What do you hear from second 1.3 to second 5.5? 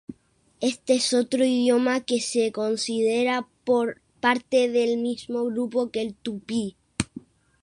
idioma que se considera parte del mismo